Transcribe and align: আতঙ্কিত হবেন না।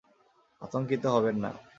আতঙ্কিত 0.61 1.03
হবেন 1.05 1.35
না। 1.43 1.51